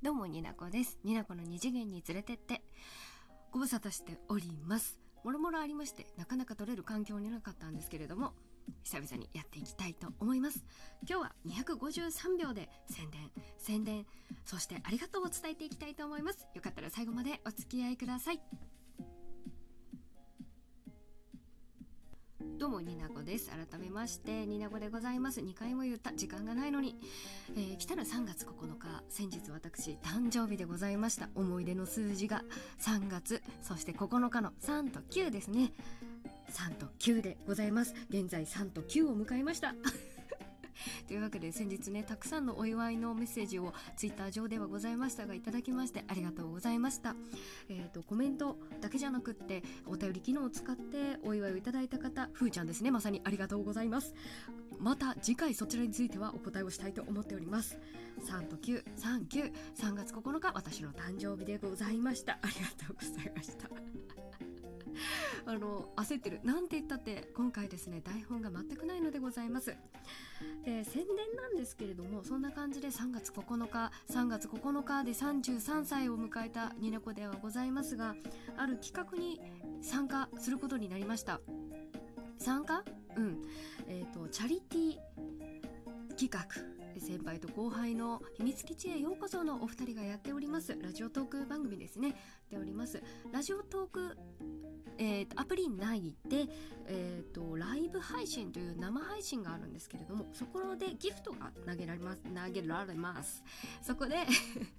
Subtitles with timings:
[0.00, 0.96] どうもになこです。
[1.02, 2.62] になこの二次元に連れてって。
[3.50, 4.96] ご無沙汰しております。
[5.24, 8.32] もろもろありましてなかなか取れる環境になかったんですけれども
[8.84, 10.64] 久々にやっていきたいと思います。
[11.08, 14.06] 今日は253秒で宣伝宣伝
[14.44, 16.46] そしてありがとうを伝えていきたいと思います。
[16.54, 18.40] よかったら最後までお付き合いください。
[22.58, 23.50] どうもになこです。
[23.50, 25.40] 改めましてになこでございます。
[25.40, 26.12] 2回も言った。
[26.12, 26.96] 時間がないのに、
[27.56, 29.04] えー、来たら3月9日。
[29.08, 31.28] 先日私誕生日でございました。
[31.36, 32.42] 思い出の数字が
[32.80, 33.44] 3月。
[33.62, 35.72] そして9日の3と9ですね。
[36.50, 37.94] 3と9でございます。
[38.10, 39.76] 現在3と9を迎えました。
[41.06, 47.14] というわけで先日ねたくさんのお祝いのメッセージをツイッター上ではございましたがいただきましてありがとうございました。
[47.68, 52.90] えーと、コメントだけじゃなくってお便り機能を使ってお祝いをいただいた方ふーちゃんですね。
[52.90, 54.14] まさにありがとうございます。
[54.78, 57.78] また次回そちらについてはお答えをしたいと思っております。
[58.26, 62.38] 3と939 3月9日私の誕生日でございました。
[62.42, 63.17] ありがとうございました
[65.48, 66.40] あの焦ってる。
[66.44, 69.74] なんて言ったって今回ですね台本が全くないのでございます。
[70.62, 78.14] で宣伝なんですけれどもそんな感じで3月9日3月9日で33歳を迎えたニネコではございますが
[78.58, 79.40] ある企画に
[79.80, 81.40] 参加することになりました。
[82.38, 82.84] 参加？
[83.16, 83.42] うん。
[83.88, 84.96] えっ、ー、とチャリティー
[86.14, 86.77] 企画。
[87.00, 90.76] 先輩と後輩の秘密基地へようこそのお二人がやっております。
[90.80, 92.08] ラジオトーク番組ですね。
[92.08, 92.16] やっ
[92.50, 93.02] ております。
[93.32, 94.16] ラジオトーク
[94.98, 96.46] えー、アプリ内で、
[96.86, 103.42] えーと、ライブ配信という生配信があるんですけれどもそこでギフトが投げられます投げられます。
[103.80, 104.16] そこで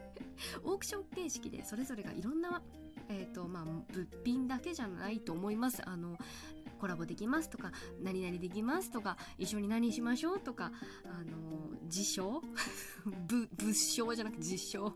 [0.64, 2.62] オークション形式でそれぞれがいろんな、
[3.08, 3.84] えーとまあ、物
[4.24, 5.86] 品だけじゃないと思います。
[5.86, 6.16] あの
[6.76, 10.72] コラボできますとか何々できますとか一緒に何しましょうとか
[11.04, 12.42] あの自称？
[13.28, 14.94] 物証じゃなくて自称。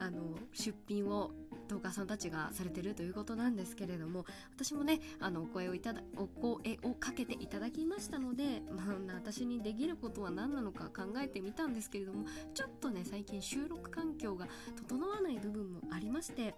[0.00, 1.30] あの出品を
[1.68, 4.24] トーカーさんたちがされてるということなんですけれども
[4.54, 16.54] 私もねあのお声をいただお声をかけていただきましたので、まあ、私にできることは何なのか考えてみたんですけれどもちょっとね最近収録環境が整わない部分もありまして、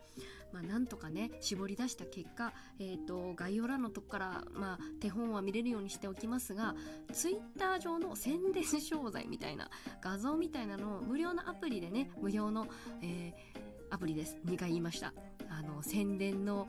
[0.53, 6.75] まあ、なんとかね絞り出した結果、えーと、概要欄のとこから、まあ、手本は見れるようにしておきますが
[7.13, 9.71] Twitter 上の宣伝商材みたいな
[10.03, 12.69] 画像みたいなのを無料のアプリでね無料用の、
[13.03, 14.37] えーアプリです。
[14.47, 15.13] 2回言いました。
[15.49, 16.69] あの宣伝の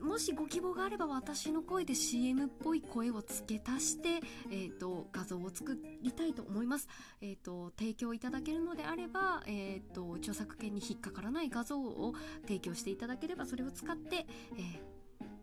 [0.00, 6.86] もしご希望があれば私の声で CM っぽい声を付け足して、えーと、画像を作りたいと思います、
[7.20, 15.01] えーと、提供いただけるのであれば、えーと、著作権に引っかからない画像を提供していただければそれを使って、えー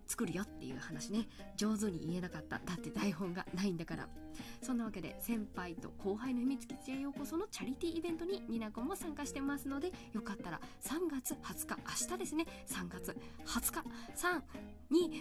[0.09, 1.27] 作るよっていう話ね。
[1.55, 2.59] 上手に言えなかった。
[2.65, 4.09] だって台本がないんだから。
[4.61, 11.77] そんなわけで先輩と後輩の秘密基地へようこそのチャリティーイベントにニナコも参加してますのでよかったら3月20日
[12.09, 12.45] 明日ですね。
[12.67, 13.15] 3月
[13.45, 13.83] 20日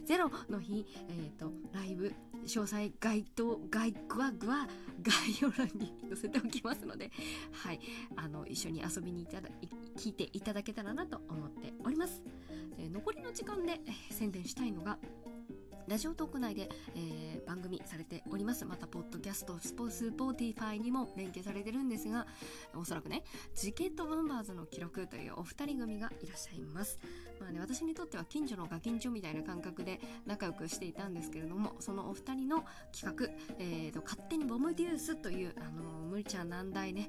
[0.09, 2.15] 320の日えっ、ー、とライブ
[2.47, 4.67] 詳細該当概グワグワ
[5.03, 7.11] 概要欄に載せておきますので
[7.53, 7.81] はい。
[8.17, 9.51] あの一緒に遊びにいただ
[9.97, 12.23] 聞いていただけたらなと思っております。
[12.79, 13.81] 残りの時間で
[14.11, 14.99] 宣伝したいのが
[15.89, 18.67] ラジオトーク内で、えー、番組されております。
[18.67, 22.27] また、ポッドキャスト、スポースポーティファイにも連携されてるんですが、
[22.75, 23.25] おそらくね、
[23.55, 26.99] チケットバンバーズの記録というお二人組がいらっしゃいます。
[27.41, 33.27] まあね、私にとっては近所のガキンチョみたいな感覚で仲良くしていたんですけれども、そのお二人の企画、
[33.59, 37.09] えーと、勝手にボムデュースという、あのー、無理ちゃん難題ね、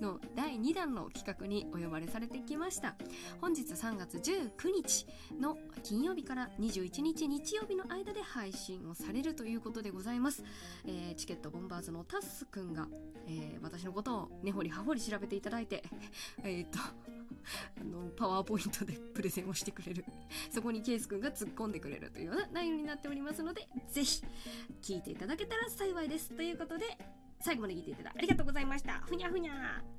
[0.00, 2.96] の第2弾の企画にお呼ばれされてきました。
[3.40, 5.06] 本日3月19日
[5.40, 10.42] の金曜日から21日日曜日の間で配信をされるということでございます、
[10.86, 12.88] えー、チケットボンバーズのタッスくんが、
[13.26, 15.82] えー、私のことを根掘り葉掘り調べていただいて
[16.42, 20.04] えっとあのパワーポイントでプレゼンをしてくれる。
[20.50, 24.22] そこにケースくんが突っ込んでくれるというような内容になっておりますのでぜひ
[24.82, 26.30] 聞いていただけたら幸いです。
[26.30, 26.86] ということで
[27.40, 29.00] 最後まで聞いていただきありがとうございました。
[29.06, 29.82] ふにゃふにゃ